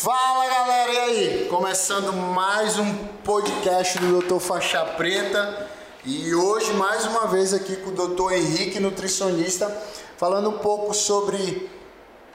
[0.00, 1.46] Fala galera, e aí?
[1.50, 4.38] Começando mais um podcast do Dr.
[4.38, 5.66] Faixa Preta
[6.04, 8.34] e hoje mais uma vez aqui com o Dr.
[8.34, 9.76] Henrique, nutricionista,
[10.16, 11.68] falando um pouco sobre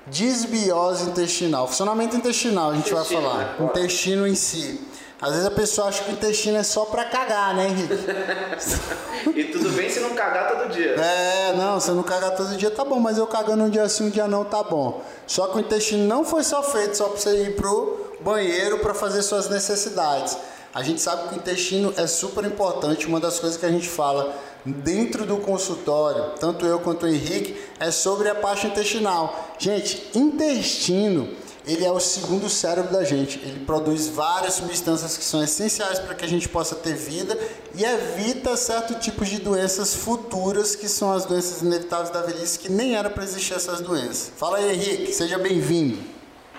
[0.08, 3.66] disbiose intestinal, funcionamento intestinal a gente Intestino, vai falar, né?
[3.66, 4.86] intestino em si.
[5.24, 7.94] Às vezes a pessoa acha que o intestino é só pra cagar, né, Henrique?
[9.34, 10.96] E tudo bem se não cagar todo dia.
[10.96, 14.08] É, não, você não cagar todo dia tá bom, mas eu cagando um dia sim,
[14.08, 15.02] um dia não tá bom.
[15.26, 18.94] Só que o intestino não foi só feito só pra você ir pro banheiro para
[18.94, 20.38] fazer suas necessidades.
[20.74, 23.88] A gente sabe que o intestino é super importante, uma das coisas que a gente
[23.88, 29.54] fala dentro do consultório, tanto eu quanto o Henrique, é sobre a parte intestinal.
[29.58, 31.30] Gente, intestino
[31.66, 33.40] ele é o segundo cérebro da gente.
[33.40, 37.38] Ele produz várias substâncias que são essenciais para que a gente possa ter vida
[37.74, 42.70] e evita certos tipos de doenças futuras, que são as doenças inevitáveis da velhice, que
[42.70, 44.32] nem era para existir essas doenças.
[44.36, 45.98] Fala aí, Henrique, seja bem-vindo.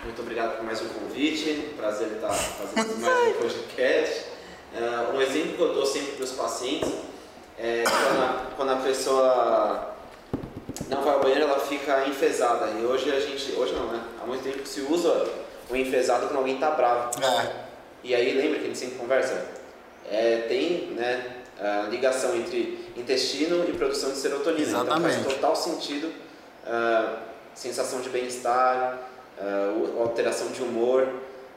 [0.04, 1.74] Muito obrigado por mais um convite.
[1.76, 4.24] Prazer estar fazendo mais um podcast.
[4.76, 6.90] Ah, um exemplo que eu dou sempre para os pacientes
[7.58, 9.93] é quando a, quando a pessoa
[10.88, 12.66] não vai ao banheiro, ela fica enfesada.
[12.80, 14.02] E hoje a gente, hoje não, né?
[14.22, 15.28] Há muito tempo se usa
[15.70, 17.10] o enfesado quando alguém está bravo.
[17.22, 17.50] É,
[18.02, 19.46] E aí lembra que a gente sempre conversa?
[20.10, 24.62] É, tem né, a ligação entre intestino e produção de serotonina.
[24.62, 25.14] Exatamente.
[25.14, 26.12] Então faz total sentido
[26.66, 27.16] ah,
[27.54, 28.98] sensação de bem-estar,
[29.76, 31.08] o- alteração de humor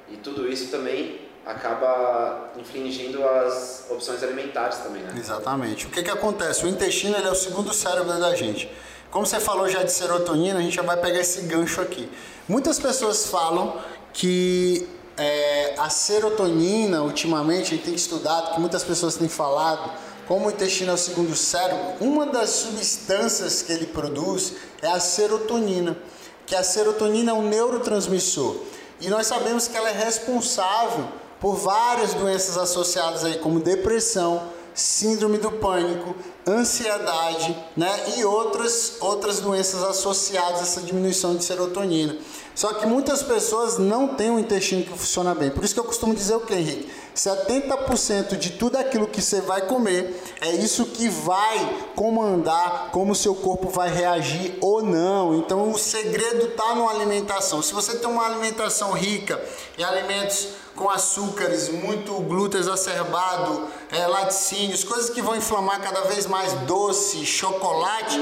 [0.09, 5.13] e tudo isso também acaba infringindo as opções alimentares também, né?
[5.17, 5.85] exatamente.
[5.85, 6.65] O que, que acontece?
[6.65, 8.69] O intestino ele é o segundo cérebro da gente.
[9.11, 12.09] Como você falou já de serotonina, a gente já vai pegar esse gancho aqui.
[12.47, 13.79] Muitas pessoas falam
[14.13, 19.91] que é, a serotonina, ultimamente, a gente tem estudado, que muitas pessoas têm falado,
[20.27, 24.99] como o intestino é o segundo cérebro, uma das substâncias que ele produz é a
[24.99, 25.97] serotonina,
[26.45, 28.57] que a serotonina é um neurotransmissor.
[28.99, 31.07] E nós sabemos que ela é responsável
[31.39, 34.43] por várias doenças associadas aí, como depressão,
[34.77, 36.15] síndrome do pânico,
[36.47, 38.13] ansiedade, né?
[38.15, 42.15] E outras, outras doenças associadas a essa diminuição de serotonina.
[42.53, 45.49] Só que muitas pessoas não têm um intestino que funciona bem.
[45.49, 46.89] Por isso que eu costumo dizer o que, Henrique?
[47.15, 53.15] 70% de tudo aquilo que você vai comer é isso que vai comandar como o
[53.15, 55.35] seu corpo vai reagir ou não.
[55.35, 57.61] Então o segredo está na alimentação.
[57.61, 59.39] Se você tem uma alimentação rica
[59.77, 66.27] em alimentos com açúcares, muito glúten exacerbado, é, laticínios, coisas que vão inflamar cada vez
[66.27, 68.19] mais doce, chocolate,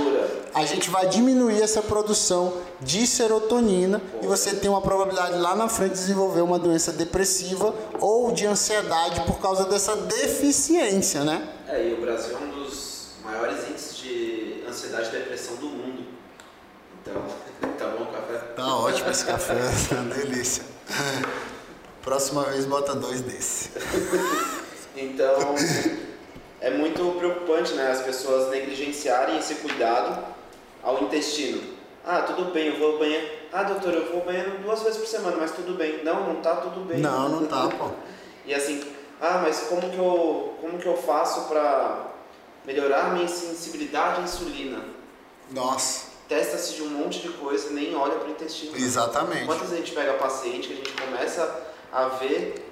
[0.54, 5.68] a gente vai diminuir essa produção de serotonina e você tem uma probabilidade lá na
[5.68, 11.48] frente de desenvolver uma doença depressiva ou de ansiedade por causa dessa deficiência, né?
[11.68, 16.06] É, e o Brasil é um dos maiores índices de ansiedade e depressão do mundo.
[17.02, 17.22] Então,
[17.78, 18.38] tá bom o café?
[18.56, 19.56] Tá ótimo esse café,
[19.92, 20.64] uma delícia.
[22.06, 23.72] Próxima vez bota dois desse.
[24.98, 25.54] Então,
[26.62, 30.24] é muito preocupante, né, as pessoas negligenciarem esse cuidado
[30.82, 31.62] ao intestino.
[32.06, 33.28] Ah, tudo bem, eu vou ao banheiro.
[33.52, 36.02] Ah, doutor, eu vou ao banheiro duas vezes por semana, mas tudo bem.
[36.02, 37.00] Não, não tá tudo bem.
[37.00, 37.90] Não, não tá, pô.
[38.46, 38.84] E assim,
[39.20, 42.12] ah, mas como que eu, como que eu faço para
[42.64, 44.80] melhorar minha sensibilidade à insulina?
[45.52, 48.76] Nossa, Testa-se de um monte de coisa, nem olha para o intestino.
[48.76, 49.46] exatamente.
[49.46, 52.72] Quantas vezes a gente pega paciente que a gente começa a ver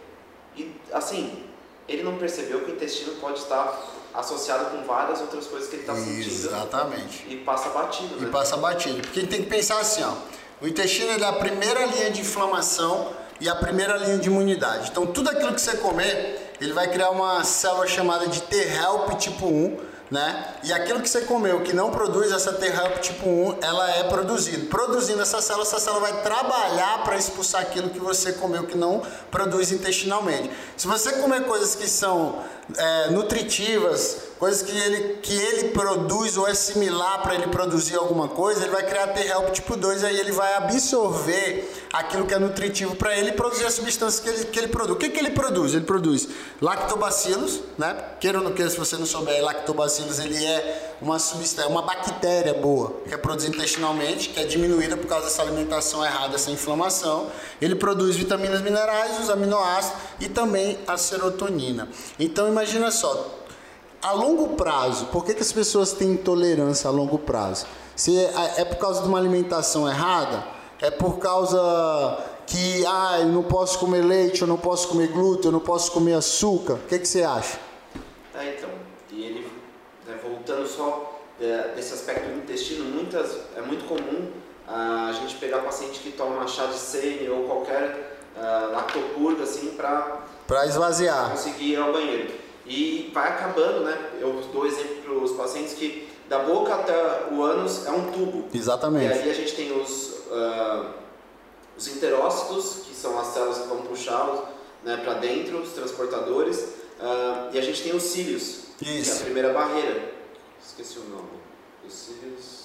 [0.55, 1.43] e assim,
[1.87, 3.79] ele não percebeu que o intestino pode estar
[4.13, 7.25] associado com várias outras coisas que ele está sentindo Exatamente.
[7.29, 8.29] e passa batido, E né?
[8.31, 9.01] passa batido.
[9.01, 10.13] Porque a gente tem que pensar assim, ó.
[10.61, 13.11] O intestino é a primeira linha de inflamação
[13.41, 14.89] e a primeira linha de imunidade.
[14.91, 19.45] Então tudo aquilo que você comer, ele vai criar uma célula chamada de T-help tipo
[19.47, 19.77] 1,
[20.13, 20.45] né?
[20.63, 24.67] E aquilo que você comeu que não produz essa T-help tipo 1, ela é produzida.
[24.67, 29.01] Produzindo essa célula, essa célula vai trabalhar para expulsar aquilo que você comeu que não
[29.31, 30.51] produz intestinalmente.
[30.77, 32.43] Se você comer coisas que são
[32.77, 38.27] é, nutritivas, coisas que ele, que ele produz ou é similar para ele produzir alguma
[38.27, 42.93] coisa, ele vai criar T-help tipo 2, aí ele vai absorver aquilo que é nutritivo
[42.93, 44.97] para ele e produzir as substâncias que ele, que ele produz.
[44.97, 45.73] O que, que ele produz?
[45.73, 46.27] Ele produz
[46.61, 47.95] lactobacilos, né?
[48.19, 52.53] Queira ou não queira, se você não souber, lactobacilos ele é uma substância, uma bactéria
[52.53, 57.31] boa, que é produzida intestinalmente, que é diminuída por causa dessa alimentação errada, essa inflamação.
[57.61, 61.87] Ele produz vitaminas minerais, os aminoácidos e também a serotonina.
[62.19, 63.42] Então imagina só,
[64.03, 67.65] a longo prazo, por que, que as pessoas têm intolerância a longo prazo?
[67.95, 70.43] Se é, é por causa de uma alimentação errada?
[70.81, 75.45] É por causa que ah, eu não posso comer leite, eu não posso comer glúten,
[75.45, 76.73] eu não posso comer açúcar?
[76.73, 77.57] O que, que você acha?
[78.35, 78.69] É, então,
[79.11, 79.47] e ele,
[80.05, 84.27] né, voltando só é, desse aspecto do intestino, muitas, é muito comum
[84.67, 88.85] ah, a gente pegar paciente que toma chá de sênior ou qualquer ah,
[89.41, 91.31] assim para Para esvaziar.
[91.31, 92.42] conseguir ir ao banheiro.
[92.65, 94.11] E vai acabando, né?
[94.19, 98.45] Eu dou exemplo para os pacientes que da boca até o ânus é um tubo.
[98.53, 99.11] E Exatamente.
[99.11, 100.91] aí a gente tem os, ah,
[101.77, 104.49] os enterócitos, que são as células que vão puxar
[104.83, 106.65] né, para dentro, os transportadores,
[107.01, 109.23] ah, e a gente tem os cílios, que é a Isso.
[109.25, 110.13] primeira barreira.
[110.65, 111.29] Esqueci o nome.
[111.85, 112.63] Os cílios.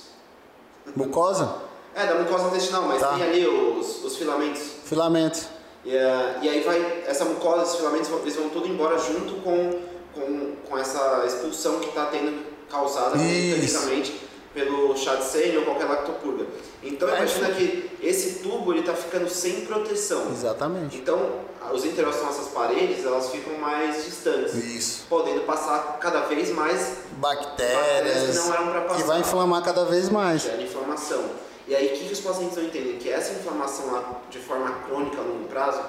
[0.95, 3.15] Mucosa, É, da mucosa intestinal, mas Tá.
[3.15, 4.63] tem ali os, os filamentos.
[4.85, 5.47] filamentos.
[5.85, 9.71] E, ah, e aí vai, essa mucosa, esses filamentos, eles vão tudo embora junto com,
[10.19, 14.21] com, com essa expulsão que está tendo causada mecanicamente
[14.53, 16.47] pelo chá de sênior ou qualquer lactopurga.
[16.83, 20.31] Então É, imagina que esse tubo ele está ficando sem proteção.
[20.33, 20.97] Exatamente.
[20.97, 21.31] Então
[21.73, 25.05] os enterócitos nossas paredes elas ficam mais distantes, Isso.
[25.09, 28.31] podendo passar cada vez mais Bactérias.
[28.31, 29.01] que não eram para passar.
[29.01, 30.43] E vai inflamar cada vez mais.
[30.43, 31.25] gera inflamação.
[31.67, 32.97] E aí, o que, que os pacientes não entendem?
[32.97, 35.83] Que essa inflamação de forma crônica a longo prazo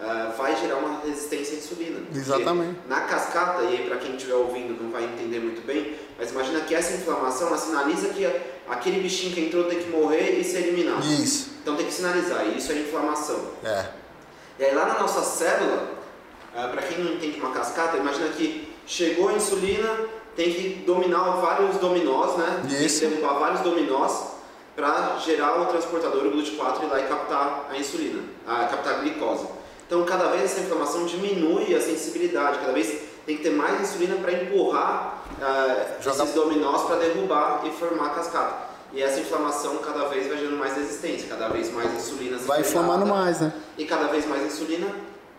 [0.00, 2.00] ah, vai gerar uma resistência à insulina.
[2.14, 2.78] Exatamente.
[2.88, 6.60] Na cascata, e aí para quem estiver ouvindo não vai entender muito bem, mas imagina
[6.60, 8.26] que essa inflamação ela sinaliza que
[8.68, 11.04] aquele bichinho que entrou tem que morrer e ser eliminado.
[11.04, 11.50] Isso.
[11.62, 13.52] Então tem que sinalizar, e isso é inflamação.
[13.62, 13.86] É.
[14.58, 15.90] E aí lá na nossa célula,
[16.52, 19.88] para quem não entende uma cascata, imagina que chegou a insulina,
[20.36, 22.62] tem que dominar vários dominós, né?
[22.84, 23.00] Isso.
[23.00, 24.34] Tem que derrubar vários dominós
[24.74, 28.98] para gerar o transportador, o GLUT4, ir lá e captar a insulina, a captar a
[28.98, 29.46] glicose.
[29.86, 34.16] Então cada vez essa inflamação diminui a sensibilidade, cada vez tem que ter mais insulina
[34.16, 35.22] para empurrar
[36.02, 38.74] Joga- esses dominós para derrubar e formar a cascata.
[38.92, 43.06] E essa inflamação cada vez vai gerando mais resistência, cada vez mais insulina Vai inflamando
[43.06, 43.52] mais, né?
[43.76, 44.86] E cada vez mais insulina,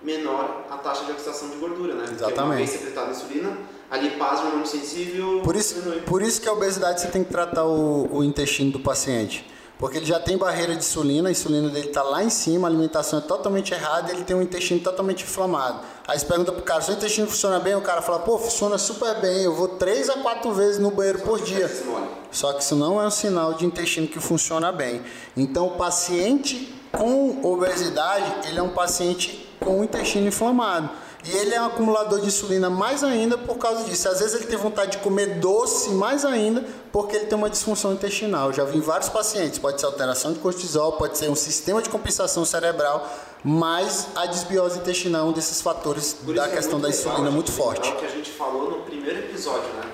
[0.04, 2.04] menor a taxa de oxidação de gordura, né?
[2.08, 2.58] Porque uma Exatamente.
[2.58, 3.58] vez secretada insulina,
[3.90, 6.02] a lipase hormônio sensível Por isso, diminui.
[6.02, 9.50] por isso que a obesidade você tem que tratar o, o intestino do paciente.
[9.78, 12.72] Porque ele já tem barreira de insulina, a insulina dele está lá em cima, a
[12.72, 15.82] alimentação é totalmente errada, ele tem um intestino totalmente inflamado.
[16.08, 17.76] Aí você pergunta pro cara, seu intestino funciona bem?
[17.76, 21.20] O cara fala, pô, funciona super bem, eu vou três a quatro vezes no banheiro
[21.20, 21.70] por dia.
[21.86, 22.08] Mole.
[22.32, 25.02] Só que isso não é um sinal de intestino que funciona bem.
[25.36, 30.90] Então, o paciente com obesidade, ele é um paciente com o intestino inflamado.
[31.28, 34.08] E ele é um acumulador de insulina mais ainda por causa disso.
[34.08, 37.94] Às vezes ele tem vontade de comer doce mais ainda porque ele tem uma disfunção
[37.94, 38.50] intestinal.
[38.50, 41.82] Eu já vi em vários pacientes, pode ser alteração de cortisol, pode ser um sistema
[41.82, 43.10] de compensação cerebral,
[43.44, 47.14] mas a desbiose intestinal é um desses fatores Por da é questão da muito legal
[47.14, 47.82] insulina muito gente forte.
[47.82, 49.90] lembrar o que a gente falou no primeiro episódio, né?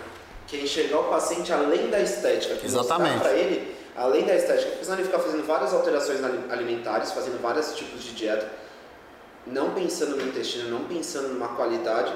[0.48, 2.56] Que é enxergar o paciente além da estética.
[2.56, 3.20] Que Exatamente.
[3.20, 7.42] para ele, além da estética, porque senão ele fica fazendo várias alterações ali- alimentares, fazendo
[7.42, 8.48] vários tipos de dieta,
[9.48, 12.14] não pensando no intestino, não pensando numa qualidade.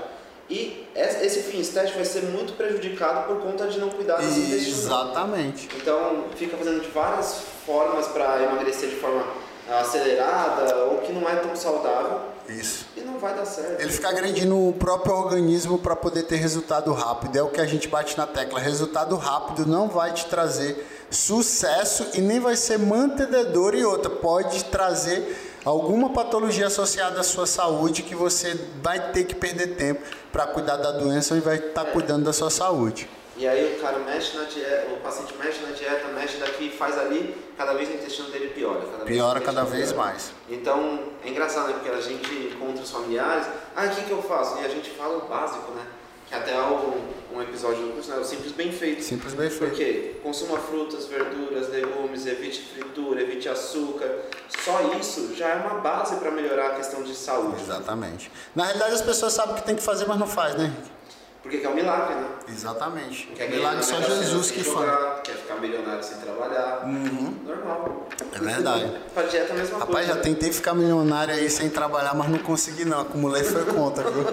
[0.50, 4.40] E es- esse fim estético vai ser muito prejudicado por conta de não cuidar desse
[4.42, 4.78] intestino.
[4.78, 5.70] Exatamente.
[5.76, 9.26] Então, fica fazendo de várias formas para emagrecer de forma
[9.68, 12.86] acelerada ou que não é tão saudável Isso.
[12.96, 13.82] e não vai dar certo.
[13.82, 17.36] Ele fica agredindo o próprio organismo para poder ter resultado rápido.
[17.38, 18.60] É o que a gente bate na tecla.
[18.60, 24.10] Resultado rápido não vai te trazer sucesso e nem vai ser mantenedor e outra.
[24.12, 30.02] Pode trazer alguma patologia associada à sua saúde que você vai ter que perder tempo
[30.32, 33.10] para cuidar da doença e vai estar cuidando da sua saúde.
[33.38, 36.98] E aí o cara mexe na dieta, o paciente mexe na dieta, mexe daqui, faz
[36.98, 38.80] ali, cada vez o intestino dele piora.
[38.90, 40.08] Cada Piora cada vez piora.
[40.08, 40.32] mais.
[40.50, 41.74] Então, é engraçado, né?
[41.74, 43.46] Porque a gente encontra os familiares,
[43.76, 44.58] ah, o que, que eu faço?
[44.62, 45.82] E a gente fala o básico, né?
[46.28, 47.02] Que até há um,
[47.36, 48.18] um episódio do curso, né?
[48.18, 49.04] O simples bem feito.
[49.04, 49.76] Simples bem feito.
[49.76, 50.16] quê?
[50.24, 54.10] Consuma frutas, verduras, legumes, evite fritura, evite açúcar.
[54.64, 57.62] Só isso já é uma base para melhorar a questão de saúde.
[57.62, 58.32] Exatamente.
[58.56, 60.74] Na realidade as pessoas sabem o que tem que fazer, mas não faz, né?
[61.46, 62.28] Porque que é um milagre, né?
[62.50, 63.28] Exatamente.
[63.36, 65.22] Quer ganhar Milagre só Jesus que faz.
[65.24, 66.88] Quer ficar milionário sem trabalhar.
[66.88, 68.08] Normal.
[68.34, 68.92] É verdade.
[69.14, 70.14] Pra dieta é a mesma Rapaz, coisa.
[70.16, 73.02] já tentei ficar milionário aí sem trabalhar, mas não consegui não.
[73.02, 74.26] Acumulei foi conta, viu?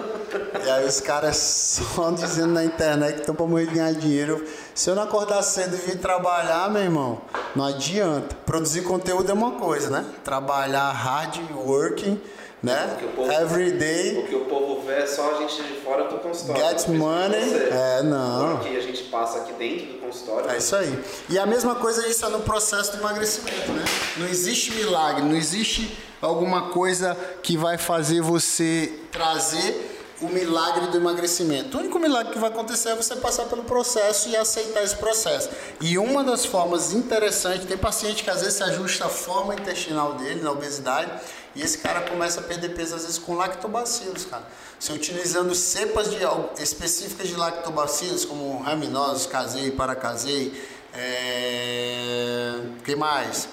[0.65, 4.43] E aí os caras só dizendo na internet que estão pra morrer de ganhar dinheiro.
[4.73, 7.21] Se eu não acordar cedo e vir trabalhar, meu irmão,
[7.55, 8.35] não adianta.
[8.43, 10.03] Produzir conteúdo é uma coisa, né?
[10.23, 12.19] Trabalhar hard working,
[12.63, 12.87] né?
[12.91, 14.17] Porque o povo- Every day.
[14.19, 16.61] O que o povo vê é só a gente de fora do consultório.
[16.69, 17.53] Get money.
[17.69, 18.55] É, não.
[18.55, 20.49] O que a gente passa aqui dentro do consultório.
[20.49, 21.03] É isso aí.
[21.29, 23.83] E a mesma coisa isso é no processo de emagrecimento, né?
[24.17, 29.89] Não existe milagre, não existe alguma coisa que vai fazer você trazer
[30.21, 31.75] o milagre do emagrecimento.
[31.75, 35.49] O único milagre que vai acontecer é você passar pelo processo e aceitar esse processo.
[35.81, 40.13] E uma das formas interessantes, tem paciente que às vezes se ajusta a forma intestinal
[40.13, 41.11] dele na obesidade
[41.55, 44.43] e esse cara começa a perder peso às vezes com lactobacilos, cara.
[44.79, 46.17] Você utilizando cepas de,
[46.61, 50.51] específicas de lactobacilos, como raminosos, casei, paracasei,
[50.93, 52.59] é...
[52.83, 53.47] que mais?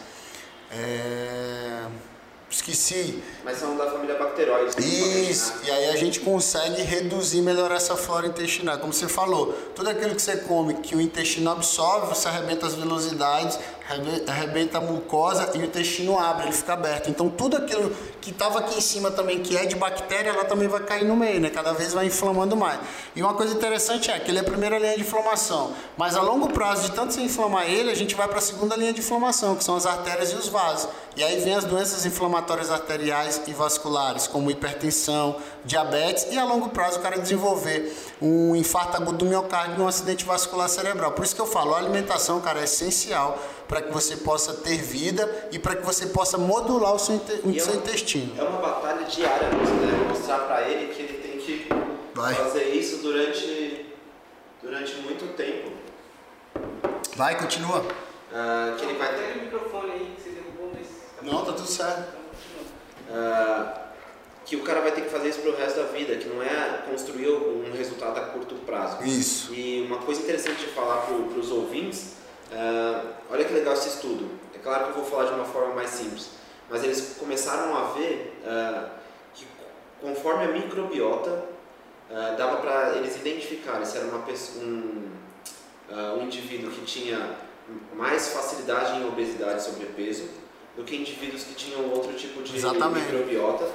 [0.73, 1.85] É...
[2.49, 3.23] esqueci.
[3.45, 4.75] Mas são da família bacteróide.
[5.31, 8.79] Isso, e aí a gente consegue reduzir, melhorar essa flora intestinal.
[8.79, 12.75] Como você falou, tudo aquilo que você come que o intestino absorve, você arrebenta as
[12.75, 13.59] velocidades,
[14.27, 17.11] arrebenta a mucosa e o intestino abre, ele fica aberto.
[17.11, 20.69] Então tudo aquilo que estava aqui em cima também, que é de bactéria, ela também
[20.69, 21.51] vai cair no meio, né?
[21.51, 22.79] Cada vez vai inflamando mais.
[23.17, 26.23] E uma coisa interessante é que ele é a primeira linha de inflamação, mas a
[26.23, 29.01] longo prazo, de tanto se inflamar ele, a gente vai para a segunda linha de
[29.01, 30.89] inflamação, que são as artérias e os vasos.
[31.17, 36.69] E aí vem as doenças inflamatórias arteriais e vasculares, como hipertensão, diabetes e a longo
[36.69, 41.13] prazo o cara desenvolver um infarto agudo do miocárdio e um acidente vascular cerebral.
[41.13, 43.39] Por isso que eu falo, a alimentação, cara, é essencial
[43.71, 47.61] para que você possa ter vida e para que você possa modular o seu, o
[47.61, 48.35] seu é intestino.
[48.37, 50.09] É uma batalha diária né?
[50.09, 51.69] Mostrar para ele que ele tem que
[52.13, 52.35] Vai.
[52.35, 53.87] fazer isso durante,
[54.61, 55.71] durante muito tempo.
[57.15, 57.79] Vai, continua.
[57.79, 59.39] Uh, que ele vai ter...
[59.39, 60.89] o microfone aí que você derrubou, mas...
[60.89, 62.17] Tá Não, tá tudo certo.
[63.09, 63.81] Uh,
[64.45, 66.83] que o cara vai ter que fazer isso pro resto da vida, que não é
[66.91, 69.05] construir um resultado a curto prazo.
[69.05, 69.55] Isso.
[69.55, 72.19] E uma coisa interessante de falar para os ouvintes
[72.51, 74.29] Uh, olha que legal esse estudo.
[74.55, 76.31] É claro que eu vou falar de uma forma mais simples,
[76.69, 78.91] mas eles começaram a ver uh,
[79.33, 79.47] que
[80.01, 81.45] conforme a microbiota
[82.11, 85.11] uh, dava para eles identificarem se era uma pessoa, um,
[86.19, 87.37] um indivíduo que tinha
[87.95, 90.29] mais facilidade em obesidade e sobrepeso
[90.77, 93.07] do que indivíduos que tinham outro tipo de Exatamente.
[93.07, 93.69] microbiota.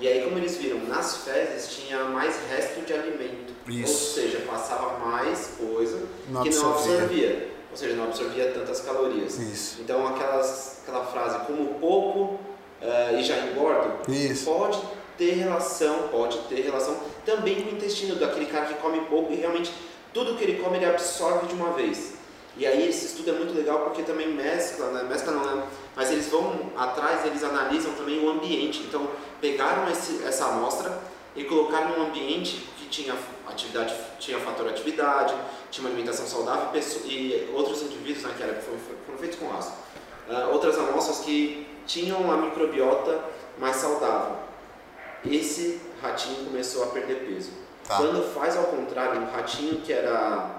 [0.00, 3.52] E aí, como eles viram, nas fezes tinha mais resto de alimento.
[3.66, 3.92] Isso.
[3.92, 9.38] Ou seja, passava mais coisa não que não absorvia ou seja, não absorvia tantas calorias.
[9.38, 9.80] Isso.
[9.80, 12.38] Então aquelas, aquela frase como pouco
[12.80, 14.44] uh, e já engordo Isso.
[14.44, 14.80] pode
[15.16, 16.96] ter relação, pode ter relação
[17.26, 19.72] também com o intestino daquele cara que come pouco e realmente
[20.14, 22.14] tudo que ele come ele absorve de uma vez.
[22.56, 25.04] E aí esse estudo é muito legal porque também mescla, né?
[25.04, 25.62] mescla não, né?
[25.94, 28.80] mas eles vão atrás, eles analisam também o ambiente.
[28.80, 29.08] Então
[29.40, 30.98] pegaram esse, essa amostra
[31.36, 33.16] e colocaram num ambiente tinha
[33.46, 35.34] atividade, tinha fator atividade,
[35.70, 39.76] tinha uma alimentação saudável e outros indivíduos né, que era, foram, foram feitos com ácido.
[40.28, 43.24] Uh, outras amostras que tinham a microbiota
[43.58, 44.36] mais saudável.
[45.24, 47.50] Esse ratinho começou a perder peso.
[47.86, 47.96] Tá.
[47.96, 50.58] Quando faz ao contrário, um ratinho que era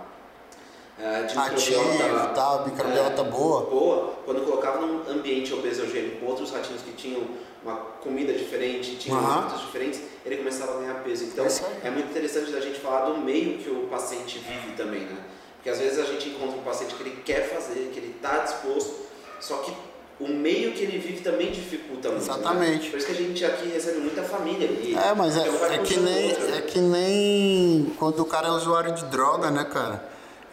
[1.00, 3.62] uh, de Ativo, microbiota, tá, microbiota uh, boa.
[3.62, 7.22] boa, quando colocava num ambiente obesogênico com outros ratinhos que tinham
[7.64, 9.32] uma comida diferente, tinha uhum.
[9.32, 11.26] hábitos diferentes, ele começava a ganhar peso.
[11.26, 11.46] Então
[11.84, 15.18] é muito interessante da gente falar do meio que o paciente vive também, né?
[15.56, 18.40] Porque às vezes a gente encontra um paciente que ele quer fazer, que ele está
[18.40, 19.08] disposto,
[19.42, 19.74] só que
[20.20, 22.26] o meio que ele vive também dificulta muito.
[22.26, 22.34] Né?
[22.34, 22.84] Exatamente.
[22.86, 22.90] Né?
[22.92, 24.68] Por isso que a gente aqui recebe muita família.
[24.68, 26.58] E é, mas é, é que nem, outra, né?
[26.58, 30.04] é que nem quando o cara é usuário de droga, né, cara?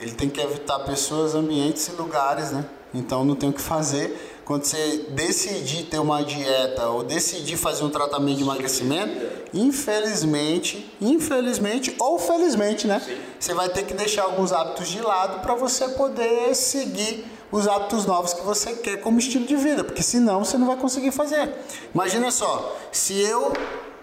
[0.00, 2.64] Ele tem que evitar pessoas, ambientes e lugares, né?
[2.92, 7.82] Então não tem o que fazer quando você decidir ter uma dieta ou decidir fazer
[7.82, 13.02] um tratamento de emagrecimento, infelizmente, infelizmente ou felizmente, né?
[13.04, 13.16] Sim.
[13.40, 18.06] Você vai ter que deixar alguns hábitos de lado para você poder seguir os hábitos
[18.06, 21.52] novos que você quer como estilo de vida, porque senão você não vai conseguir fazer.
[21.92, 23.52] Imagina só, se eu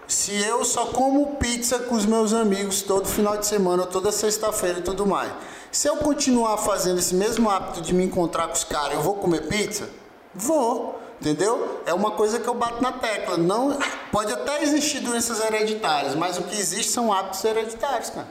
[0.06, 4.80] se eu só como pizza com os meus amigos todo final de semana, toda sexta-feira
[4.80, 5.32] e tudo mais,
[5.74, 9.14] se eu continuar fazendo esse mesmo hábito de me encontrar com os caras, eu vou
[9.14, 9.90] comer pizza?
[10.32, 11.80] Vou, entendeu?
[11.84, 13.36] É uma coisa que eu bato na tecla.
[13.36, 13.76] Não
[14.12, 18.28] pode até existir doenças hereditárias, mas o que existe são hábitos hereditários, cara.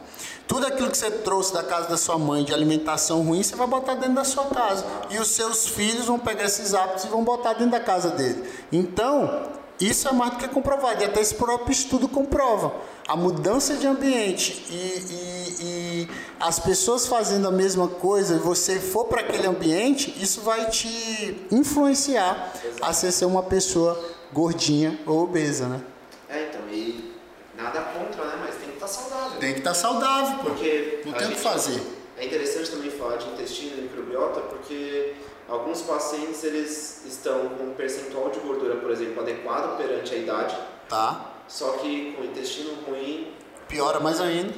[0.47, 3.67] Tudo aquilo que você trouxe da casa da sua mãe de alimentação ruim, você vai
[3.67, 4.85] botar dentro da sua casa.
[5.09, 8.41] E os seus filhos vão pegar esses hábitos e vão botar dentro da casa dele.
[8.71, 9.51] Então,
[9.89, 11.01] isso é mais do que comprovado.
[11.01, 12.73] E até esse próprio estudo comprova.
[13.07, 16.09] A mudança de ambiente e, e, e
[16.39, 21.47] as pessoas fazendo a mesma coisa e você for para aquele ambiente, isso vai te
[21.51, 22.85] influenciar Exato.
[22.85, 25.81] a ser, uma pessoa gordinha ou obesa, né?
[26.29, 27.13] É, então, e
[27.57, 28.37] nada contra, né?
[28.39, 29.39] Mas tem que estar tá saudável.
[29.39, 30.43] Tem que estar tá saudável, pô.
[30.51, 31.81] Porque não tem o que fazer.
[32.17, 35.13] É interessante também falar de intestino e microbiota, porque
[35.47, 40.57] alguns pacientes eles estão com um percentual de gordura, por exemplo, adequado perante a idade.
[40.89, 41.33] Tá.
[41.47, 43.33] Só que com o intestino ruim.
[43.67, 44.53] Piora mais ainda.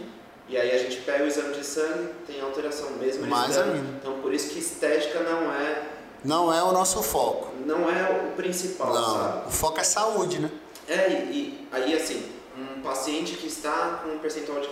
[0.48, 3.26] E aí a gente pega o exame de sangue, tem alteração mesmo.
[3.26, 3.98] Mais ainda.
[4.00, 5.90] Então por isso que estética não é.
[6.24, 7.52] Não é o nosso foco.
[7.66, 9.14] Não é o principal, não.
[9.14, 9.48] sabe?
[9.48, 10.52] O foco é saúde, né?
[10.88, 14.70] É, e, e aí assim, um paciente que está com um percentual de,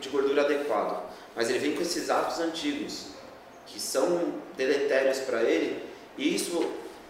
[0.00, 1.02] de gordura adequado,
[1.34, 3.06] mas ele vem com esses hábitos antigos,
[3.66, 5.82] que são deletérios para ele,
[6.16, 6.64] e isso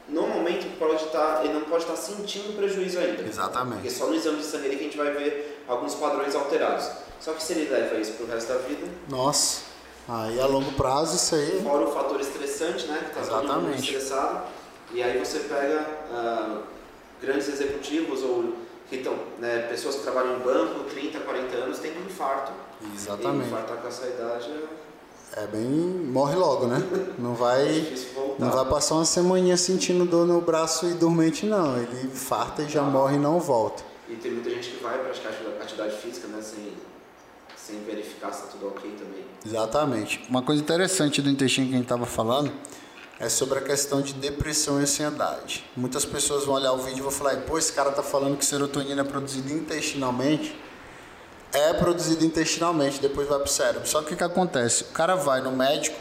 [0.08, 3.22] no momento pode estar, ele não pode estar sentindo prejuízo ainda.
[3.22, 3.74] Exatamente.
[3.76, 6.88] Porque só no exame de sangue que a gente vai ver alguns padrões alterados.
[7.20, 8.86] Só que se ele leva isso para o resto da vida.
[9.08, 9.62] Nossa,
[10.08, 11.60] aí a longo prazo isso aí.
[11.62, 13.10] Fora o fator estressante, né?
[13.12, 14.46] Que está todo mundo estressado.
[14.92, 16.62] E aí você pega uh,
[17.20, 18.54] grandes executivos ou
[18.88, 22.52] que estão, né, pessoas que trabalham em banco, 30, 40 anos, têm um infarto.
[22.94, 23.44] Exatamente.
[23.44, 24.64] E infartar com essa idade é
[25.34, 25.62] É bem.
[25.62, 26.82] morre logo, né?
[27.18, 27.94] Não vai.
[28.38, 31.76] Não vai passar uma semaninha sentindo dor no braço e dormente, não.
[31.76, 33.82] Ele infarta e já morre e não volta.
[34.08, 36.72] E tem muita gente que vai praticar atividade- atividade física, né, sem,
[37.56, 39.24] sem verificar se está tudo ok também.
[39.44, 40.24] Exatamente.
[40.28, 42.52] Uma coisa interessante do intestino que a gente estava falando
[43.18, 45.64] é sobre a questão de depressão e ansiedade.
[45.76, 48.44] Muitas pessoas vão olhar o vídeo e vão falar, pô, esse cara tá falando que
[48.44, 50.54] serotonina é produzida intestinalmente.
[51.56, 53.88] É produzida intestinalmente, depois vai pro cérebro.
[53.88, 54.82] Só que o que acontece?
[54.82, 55.98] O cara vai no médico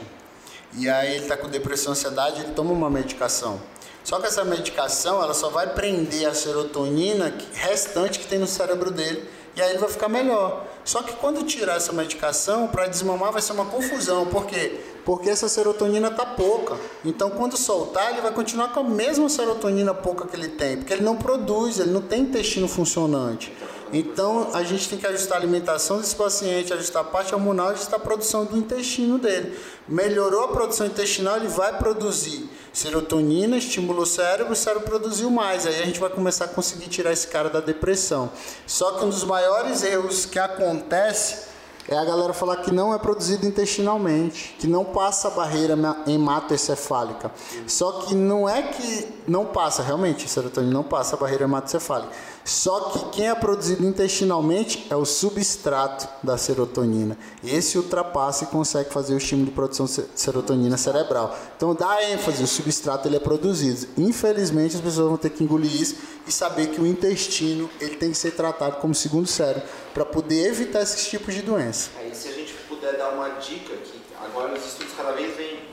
[0.73, 3.61] e aí ele tá com depressão ansiedade, ele toma uma medicação.
[4.03, 8.91] Só que essa medicação, ela só vai prender a serotonina restante que tem no cérebro
[8.91, 10.65] dele e aí ele vai ficar melhor.
[10.83, 14.25] Só que quando tirar essa medicação, para desmamar vai ser uma confusão.
[14.25, 14.81] Por quê?
[15.05, 16.77] Porque essa serotonina tá pouca.
[17.05, 20.91] Então quando soltar, ele vai continuar com a mesma serotonina pouca que ele tem, porque
[20.91, 23.53] ele não produz, ele não tem intestino funcionante.
[23.93, 27.99] Então a gente tem que ajustar a alimentação desse paciente, ajustar a parte hormonal, ajustar
[27.99, 29.57] a produção do intestino dele.
[29.87, 35.65] Melhorou a produção intestinal, ele vai produzir serotonina, estimulou o cérebro, o cérebro produziu mais.
[35.65, 38.29] Aí a gente vai começar a conseguir tirar esse cara da depressão.
[38.67, 41.45] Só que um dos maiores erros que acontece
[41.87, 46.01] é a galera falar que não é produzido intestinalmente, que não passa a barreira ma-
[46.07, 47.31] hematoencefálica.
[47.67, 52.11] Só que não é que não passa, realmente, a serotonina não passa a barreira hematoencefálica.
[52.43, 57.17] Só que quem é produzido intestinalmente é o substrato da serotonina.
[57.43, 61.35] Esse ultrapassa e consegue fazer o estímulo de produção de serotonina cerebral.
[61.57, 63.87] Então dá ênfase, o substrato ele é produzido.
[63.97, 65.95] Infelizmente as pessoas vão ter que engolir isso
[66.27, 70.47] e saber que o intestino ele tem que ser tratado como segundo cérebro para poder
[70.47, 71.89] evitar esses tipos de doença.
[71.97, 75.64] Aí se a gente puder dar uma dica que agora os estudos cada vez vêm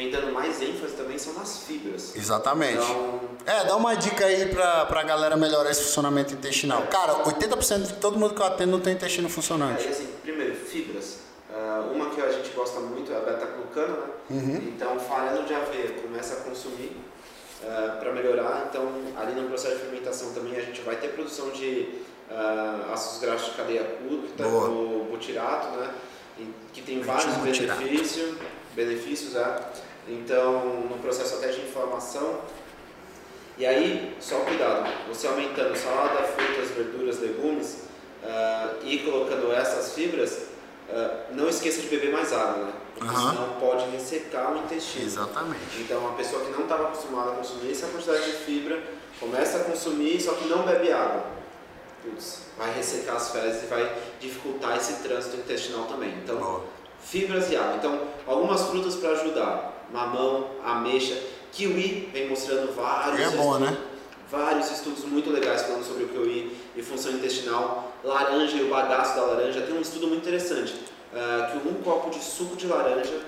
[0.00, 2.16] vem dando mais ênfase também são nas fibras.
[2.16, 2.82] Exatamente.
[2.82, 6.82] Então, É, dá uma dica aí pra, pra galera melhorar esse funcionamento intestinal.
[6.90, 9.82] Cara, 80% de todo mundo que eu atendo não tem intestino funcionante.
[9.86, 11.18] aí assim, primeiro, fibras.
[11.54, 14.06] Ah, uma que a gente gosta muito é a beta-glucano, né?
[14.30, 14.56] Uhum.
[14.74, 16.96] Então, farelo de aveia, começa a consumir
[17.98, 18.68] para melhorar.
[18.70, 23.20] Então, ali no processo de fermentação também a gente vai ter produção de ah, ácidos
[23.20, 24.68] graxos de cadeia curta, Boa.
[24.68, 25.90] o butirato, né?
[26.72, 28.38] Que tem vários benefícios,
[28.74, 29.89] benefícios, é.
[30.08, 32.40] Então, no processo até de inflamação.
[33.58, 37.84] E aí, só cuidado, você aumentando salada, frutas, verduras, legumes
[38.24, 40.46] ah, e colocando essas fibras,
[40.90, 42.72] ah, não esqueça de beber mais água, né?
[42.94, 43.30] Porque Aham.
[43.30, 45.06] senão pode ressecar o intestino.
[45.06, 45.78] Exatamente.
[45.78, 48.82] Então, a pessoa que não estava acostumada a consumir essa quantidade de fibra,
[49.18, 51.24] começa a consumir, só que não bebe água.
[52.02, 56.14] Putz, vai ressecar as fezes e vai dificultar esse trânsito intestinal também.
[56.22, 56.64] Então,
[57.02, 57.76] fibras e água.
[57.76, 61.16] Então, algumas frutas para ajudar: mamão, ameixa,
[61.52, 63.20] kiwi, vem mostrando vários.
[63.20, 63.78] É bom, estudos, né?
[64.30, 67.92] Vários estudos muito legais falando sobre o kiwi e função intestinal.
[68.04, 69.60] Laranja e o bagaço da laranja.
[69.62, 70.74] Tem um estudo muito interessante
[71.14, 73.20] ah, que um copo de suco de laranja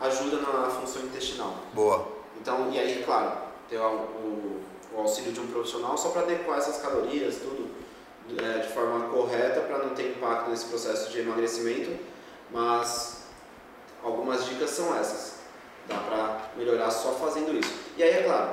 [0.00, 1.54] ajuda na função intestinal.
[1.72, 2.06] Boa.
[2.40, 3.32] Então, e aí, claro,
[3.68, 4.60] ter o, o-
[4.94, 7.68] o auxílio de um profissional só para adequar essas calorias, tudo
[8.42, 11.90] é, de forma correta para não ter impacto nesse processo de emagrecimento,
[12.50, 13.22] mas
[14.02, 15.39] algumas dicas são essas.
[15.90, 17.72] Dá para melhorar só fazendo isso.
[17.96, 18.50] E aí, é claro,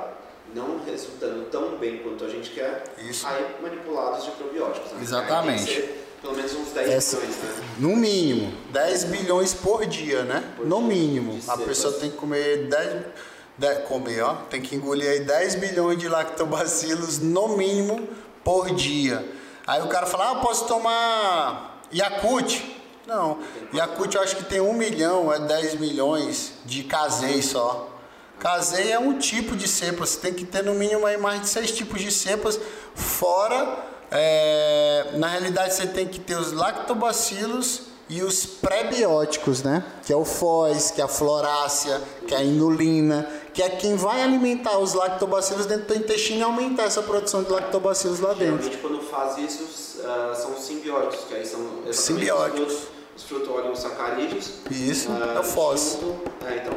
[0.54, 3.26] não resultando tão bem quanto a gente quer, Isso.
[3.26, 4.92] aí manipulados de probióticos.
[4.92, 4.98] Né?
[5.02, 5.64] Exatamente.
[5.64, 7.54] Ser pelo menos uns 10 Essa- milhões, né?
[7.78, 10.42] No mínimo, 10 bilhões por dia, né?
[10.56, 10.88] Por No dia.
[10.88, 11.38] mínimo.
[11.38, 13.04] De A pessoa tem que comer 10,
[13.56, 18.08] 10 comer, ó, tem que engolir aí 10 bilhões de lactobacilos no mínimo
[18.42, 19.24] por dia.
[19.64, 22.77] Aí o cara fala: "Ah, posso tomar Yakult?"
[23.08, 23.38] Não.
[23.72, 27.88] Yakult eu acho que tem 1 milhão, é 10 milhões de casei só.
[28.38, 31.48] Casei é um tipo de cepa, você tem que ter no mínimo aí mais de
[31.48, 32.60] seis tipos de cepas,
[32.94, 33.78] fora,
[34.10, 39.82] é, na realidade você tem que ter os lactobacilos e os prebióticos, né?
[40.04, 43.96] Que é o foz, que é a florácea, que é a inulina, que é quem
[43.96, 48.64] vai alimentar os lactobacilos dentro do intestino e aumentar essa produção de lactobacilos lá dentro.
[48.64, 52.97] Geralmente quando faz isso ah, são simbióticos, que aí são Simbióticos.
[53.18, 54.50] Os frutos, os frutooligosacarídeos.
[54.70, 56.72] Isso, ah, é o junto- é, então,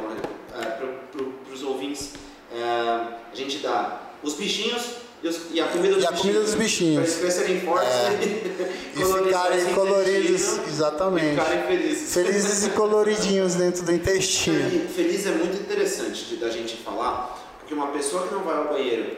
[0.60, 2.10] é, para pro, os ouvintes,
[2.54, 4.82] é, a gente dá os bichinhos
[5.22, 6.20] e, os- e a comida dos E a bichinhos.
[6.36, 6.94] comida dos bichinhos.
[6.94, 8.10] Para eles crescerem fortes É.
[8.98, 11.26] e, E ficarem coloridos, exatamente.
[11.26, 12.12] E ficarem felizes.
[12.14, 14.68] Felizes e coloridinhos dentro do intestino.
[14.70, 18.56] Feliz, feliz é muito interessante de, da gente falar, porque uma pessoa que não vai
[18.56, 19.16] ao banheiro,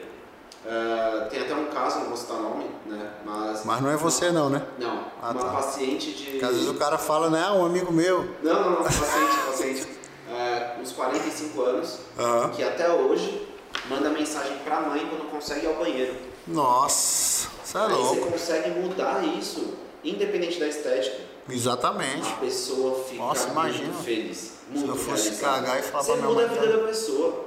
[0.67, 3.11] ah, tem até um caso, não vou citar nome, né?
[3.25, 4.63] Mas, Mas não é você não, né?
[4.79, 5.51] Não, Ah, uma tá.
[5.51, 6.31] paciente de.
[6.33, 7.43] Porque às vezes o cara fala, né?
[7.47, 8.25] Ah, um amigo meu.
[8.43, 9.87] Não, não, não, paciente, paciente.
[10.31, 12.49] É, uns 45 anos, Aham.
[12.51, 13.47] que até hoje
[13.89, 16.15] manda mensagem pra mãe quando consegue ir ao banheiro.
[16.47, 21.17] Nossa, você é Aí você consegue mudar isso, independente da estética.
[21.49, 22.27] Exatamente.
[22.33, 23.85] A pessoa fica Nossa, imagina.
[23.89, 24.37] muito feliz.
[24.39, 25.55] Se Muito eu fosse realizada.
[25.63, 27.45] cagar e falar Você pra minha muda a mãe, vida da pessoa.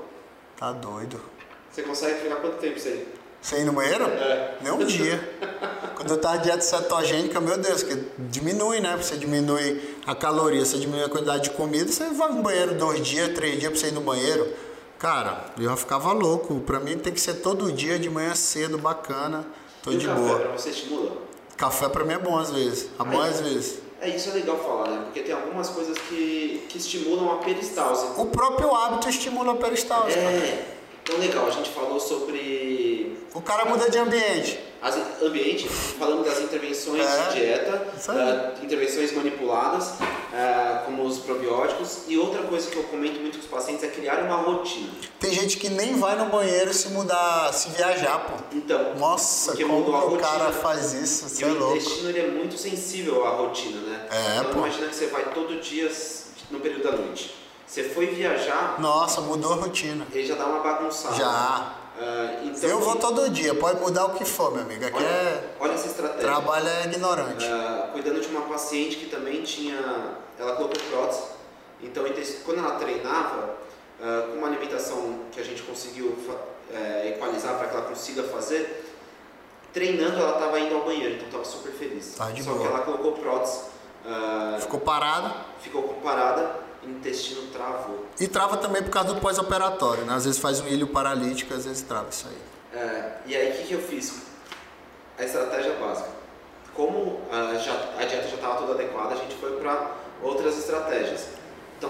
[0.56, 1.20] Tá doido.
[1.72, 3.06] Você consegue ficar quanto tempo sem?
[3.42, 4.04] Você ir no banheiro?
[4.06, 4.58] É.
[4.62, 5.38] Nem um dia.
[5.96, 8.98] Quando eu tava dieta cetogênica, meu Deus, que diminui, né?
[8.98, 13.06] Você diminui a caloria, você diminui a quantidade de comida, você vai no banheiro dois
[13.06, 14.48] dias, três dias pra você ir no banheiro.
[15.00, 16.60] Cara, eu já ficava louco.
[16.62, 19.46] Pra mim tem que ser todo dia, de manhã cedo, bacana.
[19.84, 20.40] Tô e de café boa.
[20.40, 21.18] pra você estimula?
[21.56, 22.90] Café pra mim é bom às vezes.
[23.00, 23.80] É bom às vezes.
[24.02, 25.02] É, isso é legal falar, né?
[25.06, 28.06] Porque tem algumas coisas que, que estimulam a peristalse.
[28.18, 30.14] O próprio hábito estimula a peristalse.
[30.14, 30.77] cara.
[31.08, 34.60] Então legal, a gente falou sobre O cara muda de ambiente.
[34.82, 39.94] as, ambiente, falando das intervenções É, de dieta, ah, intervenções manipuladas,
[40.34, 42.00] ah, como os probióticos.
[42.10, 44.90] E outra coisa que eu comento muito com os pacientes é criar uma rotina.
[45.18, 48.44] Tem gente que nem vai no banheiro se mudar, se viajar, pô.
[48.54, 51.30] Então, Nossa, como o cara faz isso?
[51.30, 51.78] Você é o louco.
[51.78, 54.08] intestino ele é muito sensível à rotina, né?
[54.12, 54.60] É, então pô.
[54.60, 55.90] imagina que você vai todo dia
[56.52, 57.47] no período da noite.
[57.68, 60.08] Você foi viajar, Nossa, mudou a rotina.
[60.14, 61.16] ele já dá uma bagunçada.
[61.16, 61.74] Já.
[62.00, 64.86] Ah, então, Eu vou todo dia, pode mudar o que for, meu amigo.
[64.86, 65.56] Aqui olha, é.
[65.60, 66.22] olha essa estratégia.
[66.22, 67.46] Trabalho é ignorante.
[67.46, 70.16] Ah, cuidando de uma paciente que também tinha.
[70.40, 71.24] Ela colocou prótese.
[71.82, 72.04] Então,
[72.46, 73.56] quando ela treinava,
[74.02, 76.18] ah, com uma alimentação que a gente conseguiu
[76.72, 78.86] eh, equalizar para que ela consiga fazer,
[79.74, 82.16] treinando ela estava indo ao banheiro, então estava super feliz.
[82.16, 82.62] Tá de Só boa.
[82.62, 83.62] que ela colocou prótese,
[84.60, 85.34] Ficou parado.
[85.62, 88.06] ficou parada, o intestino travou.
[88.20, 90.14] E trava também por causa do pós-operatório, né?
[90.14, 92.80] Às vezes faz um ilho paralítico, às vezes trava isso aí.
[92.80, 94.22] É, e aí o que, que eu fiz?
[95.18, 96.10] A estratégia básica.
[96.74, 101.28] Como ah, já, a dieta já estava toda adequada, a gente foi para outras estratégias.
[101.78, 101.90] Então,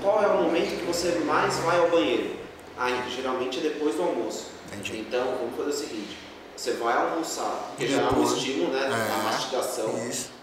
[0.00, 2.36] qual é o momento que você mais vai ao banheiro?
[2.78, 4.48] Ainda, geralmente é depois do almoço.
[4.68, 5.00] Entendi.
[5.00, 6.18] Então, vamos fazer o seguinte:
[6.56, 8.80] você vai almoçar, porque já é um estímulo, né?
[8.80, 9.94] É, a mastigação,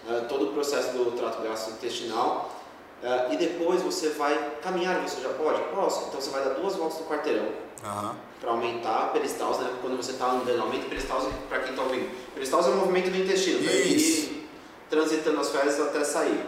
[0.08, 2.61] ah, todo o processo do trato gastrointestinal.
[3.04, 5.60] Ah, e depois você vai caminhar, você já pode?
[5.74, 6.06] Posso.
[6.08, 7.48] Então você vai dar duas voltas no quarteirão
[7.84, 8.14] Aham.
[8.40, 9.70] para aumentar a peristalse, né?
[9.80, 12.08] Quando você está andando, aumenta a peristalse para quem está ouvindo.
[12.34, 14.30] Peristalse é o movimento do intestino, para Isso.
[14.30, 14.48] ir
[14.88, 16.44] transitando as fezes até sair.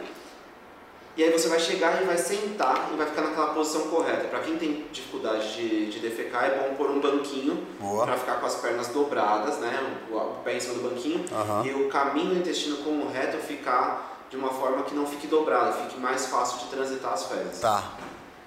[1.17, 4.27] E aí você vai chegar e vai sentar e vai ficar naquela posição correta.
[4.27, 7.65] Para quem tem dificuldade de, de defecar, é bom pôr um banquinho
[8.05, 9.97] para ficar com as pernas dobradas, né?
[10.11, 11.65] O, o pé em cima do banquinho Aham.
[11.65, 15.73] e o caminho do intestino como reto ficar de uma forma que não fique dobrado,
[15.89, 17.61] fique mais fácil de transitar as fezes.
[17.61, 17.93] Tá.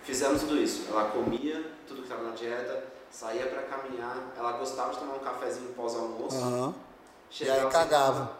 [0.03, 0.85] Fizemos tudo isso.
[0.89, 4.17] Ela comia tudo que estava na dieta, saía para caminhar.
[4.37, 6.37] Ela gostava de tomar um cafezinho pós-almoço.
[6.37, 6.73] Aham.
[7.41, 8.31] E aí cagava.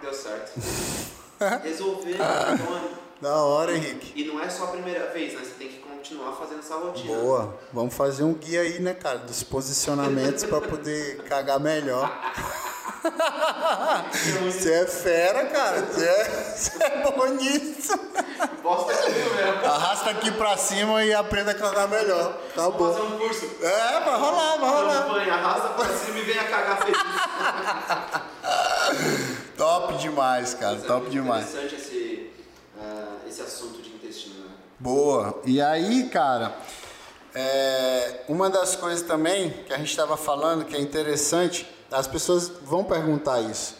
[0.00, 0.52] Deu certo.
[1.62, 2.16] Resolver.
[3.18, 4.12] Da hora, Henrique.
[4.14, 5.40] e não é só a primeira vez, né?
[5.42, 7.16] Você tem que continuar fazendo essa rotina.
[7.16, 7.58] Boa.
[7.72, 9.20] Vamos fazer um guia aí, né, cara?
[9.20, 12.12] Dos posicionamentos pra poder cagar melhor.
[14.44, 15.82] Você é fera, cara.
[15.82, 17.92] Você é, você é bom nisso.
[17.92, 18.46] É
[18.94, 19.64] comigo mesmo.
[19.66, 22.38] Arrasta aqui pra cima e aprenda a cagar melhor.
[22.54, 22.92] Vou Acabou.
[22.92, 23.50] fazer um curso.
[23.62, 25.02] É, vai rolar, vai rolar.
[25.04, 26.98] Campanha, arrasta pra cima e venha cagar feliz.
[29.56, 30.74] Top demais, cara.
[30.74, 31.48] Mas é Top demais.
[31.48, 32.30] interessante esse,
[32.80, 34.50] ah, esse assunto de intestino, né?
[34.78, 35.40] Boa.
[35.44, 36.54] E aí, cara,
[37.34, 41.66] é, uma das coisas também que a gente estava falando que é interessante,
[41.96, 43.76] as pessoas vão perguntar isso.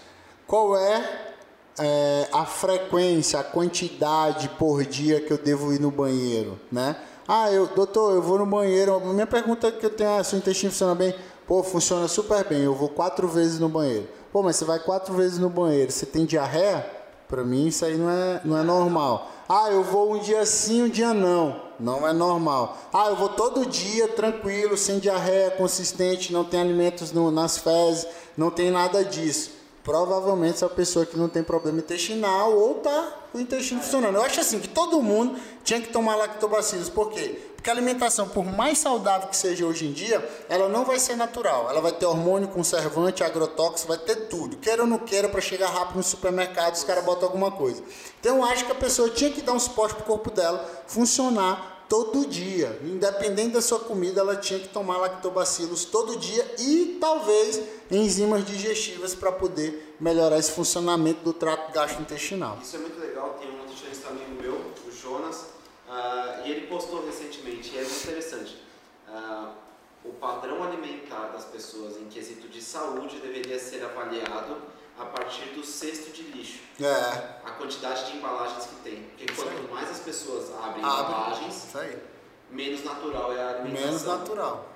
[0.46, 1.34] Qual é,
[1.78, 6.96] é, a frequência, a quantidade por dia que eu devo ir no banheiro, né?
[7.28, 9.00] Ah, eu, doutor, eu vou no banheiro.
[9.00, 11.14] Minha pergunta é que eu tenho, ah, seu intestino funciona bem?
[11.46, 12.62] Pô, funciona super bem.
[12.62, 14.08] Eu vou quatro vezes no banheiro.
[14.32, 16.95] Pô, mas você vai quatro vezes no banheiro, você tem diarreia?
[17.28, 19.30] Pra mim isso aí não é, não é normal.
[19.48, 21.60] Ah, eu vou um dia sim, um dia não.
[21.78, 22.76] Não é normal.
[22.92, 28.06] Ah, eu vou todo dia tranquilo, sem diarreia, consistente, não tem alimentos no- nas fezes,
[28.36, 29.50] não tem nada disso.
[29.86, 34.16] Provavelmente essa pessoa que não tem problema intestinal ou tá com o intestino funcionando.
[34.16, 36.88] Eu acho assim que todo mundo tinha que tomar lactobacilos.
[36.88, 37.40] Por quê?
[37.54, 41.14] Porque a alimentação, por mais saudável que seja hoje em dia, ela não vai ser
[41.14, 41.70] natural.
[41.70, 44.56] Ela vai ter hormônio, conservante, agrotóxico, vai ter tudo.
[44.56, 47.80] Queira ou não queira, para chegar rápido no supermercado, os caras botam alguma coisa.
[48.18, 51.75] Então eu acho que a pessoa tinha que dar um suporte pro corpo dela funcionar
[51.88, 52.78] todo dia.
[52.82, 59.14] Independente da sua comida, ela tinha que tomar lactobacilos todo dia e talvez enzimas digestivas
[59.14, 62.58] para poder melhorar esse funcionamento do trato gastrointestinal.
[62.62, 64.54] Isso é muito legal, tem um nutricionista amigo meu,
[64.86, 65.46] o Jonas,
[65.88, 68.56] ah, e ele postou recentemente, e é muito interessante.
[69.08, 69.52] Ah,
[70.04, 74.56] o padrão alimentar das pessoas em quesito de saúde deveria ser avaliado
[74.98, 76.60] a partir do cesto de lixo.
[76.80, 79.02] É, A quantidade de embalagens que tem.
[79.16, 81.12] Porque quanto mais as pessoas abrem abre.
[81.12, 81.66] embalagens,
[82.50, 83.86] menos natural é a alimentação.
[83.86, 84.68] Menos natural.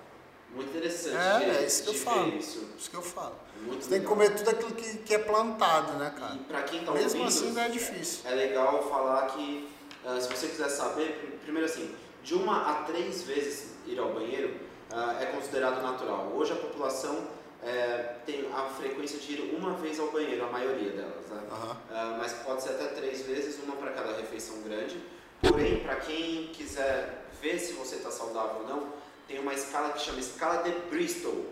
[0.54, 1.16] muito interessante.
[1.16, 2.28] É, de, é isso que eu falo.
[2.36, 2.68] Isso.
[2.78, 3.34] Isso que eu falo.
[3.62, 4.26] Muito Você tem que legal.
[4.28, 6.34] comer tudo aquilo que, que é plantado, né, cara?
[6.34, 8.20] E pra quem tá Mesmo ouvindo, assim ainda é difícil.
[8.24, 9.68] é legal falar que,
[10.04, 14.12] ah, se você quiser saber, pr- primeiro assim, de uma a três vezes ir ao
[14.12, 14.58] banheiro
[14.90, 16.32] ah, é considerado natural.
[16.34, 17.28] Hoje a população
[17.62, 21.42] eh, tem a frequência de ir uma vez ao banheiro, a maioria delas, né?
[21.50, 21.76] Aham.
[21.90, 25.00] Ah, mas pode ser até três vezes, uma para cada refeição grande.
[25.42, 28.92] Porém, para quem quiser ver se você está saudável ou não,
[29.26, 31.44] tem uma escala que chama escala de Bristol.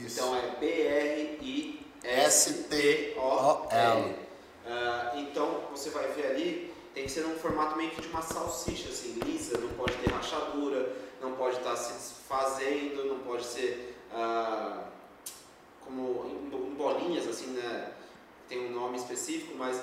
[0.00, 0.18] Isso.
[0.18, 1.82] Então é B-R-I-S-T-O-L.
[4.66, 8.22] Ah, então você vai ver ali, tem que ser num formato meio que de uma
[8.22, 13.96] salsicha, assim, lisa, não pode ter rachadura, não pode estar se desfazendo, não pode ser
[14.12, 14.84] ah,
[15.84, 17.92] como em bo- em bolinhas, assim, né?
[18.48, 19.80] Tem um nome específico, mas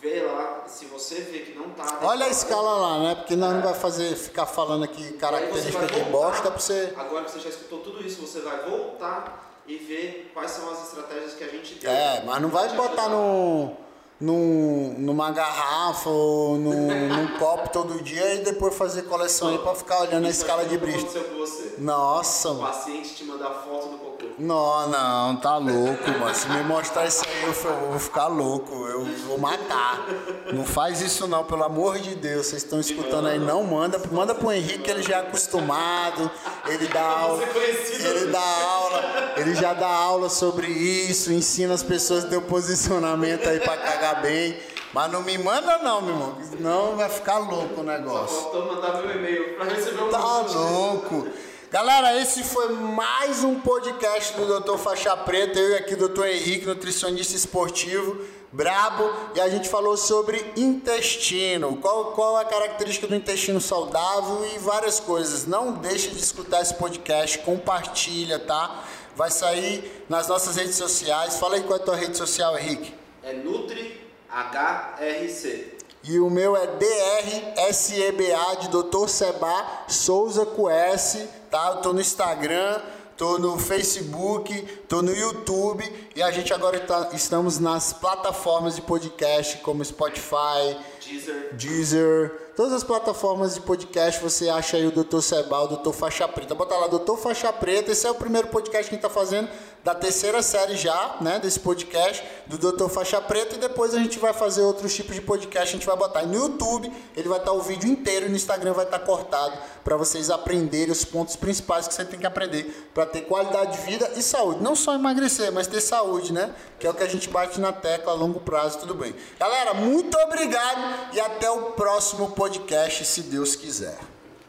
[0.00, 1.98] vê lá, se você vê que não tá.
[2.02, 3.14] Olha a escala lá, né?
[3.16, 6.92] Porque nós não vai fazer, ficar falando aqui característica de bosta pra você.
[6.96, 10.88] Agora que você já escutou tudo isso, você vai voltar e ver quais são as
[10.88, 11.90] estratégias que a gente deu.
[11.90, 13.76] É, mas não vai botar no,
[14.20, 19.74] no, numa garrafa ou num, num copo todo dia e depois fazer coleção aí pra
[19.74, 21.76] ficar olhando a escala de você.
[21.78, 22.66] Nossa, O mano.
[22.66, 24.10] paciente te mandar foto do cocô.
[24.38, 26.34] Não, não, tá louco, mano.
[26.34, 27.52] Se me mostrar isso aí, eu
[27.90, 28.86] vou ficar louco.
[28.86, 30.06] Eu vou matar.
[30.52, 32.46] Não faz isso não, pelo amor de Deus.
[32.46, 34.00] Vocês estão escutando aí, não manda.
[34.10, 36.30] Manda pro Henrique, ele já é acostumado.
[36.66, 37.42] Ele dá aula.
[37.44, 39.32] Ele dá aula.
[39.36, 43.76] Ele já dá aula sobre isso, ensina as pessoas a ter o posicionamento aí pra
[43.76, 44.58] cagar bem.
[44.92, 46.36] Mas não me manda não, meu irmão.
[46.50, 48.40] Senão vai ficar louco o Só negócio.
[48.42, 50.56] faltou mandar meu e-mail pra receber um Tá convite.
[50.56, 51.28] louco.
[51.70, 54.76] Galera, esse foi mais um podcast do Dr.
[54.76, 55.56] Faixa Preta.
[55.56, 56.24] Eu e aqui, Dr.
[56.26, 58.20] Henrique, nutricionista esportivo,
[58.50, 59.08] brabo.
[59.36, 61.76] E a gente falou sobre intestino.
[61.76, 65.46] Qual, qual a característica do intestino saudável e várias coisas.
[65.46, 68.82] Não deixe de escutar esse podcast, compartilha, tá?
[69.14, 71.36] Vai sair nas nossas redes sociais.
[71.38, 72.98] Fala aí qual é a tua rede social, Henrique.
[73.22, 75.78] É Nutri HRC.
[76.02, 79.06] E o meu é DRSEBA de Dr.
[79.08, 81.72] Seba Souza com S, tá?
[81.76, 82.80] Eu tô no Instagram,
[83.18, 85.84] tô no Facebook, tô no YouTube
[86.16, 91.48] e a gente agora tá- estamos nas plataformas de podcast como Spotify, Deezer.
[91.54, 95.20] Deezer, todas as plataformas de podcast você acha aí o Dr.
[95.20, 95.92] Sebal, o Dr.
[95.92, 96.54] Faixa Preta.
[96.54, 97.16] Bota lá, Dr.
[97.18, 97.92] Faixa Preta.
[97.92, 99.50] Esse é o primeiro podcast que a gente tá fazendo
[99.82, 102.88] da terceira série já, né, desse podcast do Dr.
[102.88, 105.96] Faixa Preta e depois a gente vai fazer outros tipos de podcast, a gente vai
[105.96, 109.56] botar no YouTube, ele vai estar o vídeo inteiro e no Instagram vai estar cortado
[109.82, 113.86] para vocês aprenderem os pontos principais que você tem que aprender para ter qualidade de
[113.90, 114.62] vida e saúde.
[114.62, 116.54] Não só emagrecer, mas ter saúde, né?
[116.78, 119.14] Que é o que a gente bate na tecla a longo prazo, tudo bem.
[119.38, 123.98] Galera, muito obrigado e até o próximo podcast, se Deus quiser.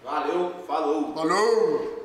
[0.03, 1.13] Valeu, falou.
[1.13, 2.00] Falou!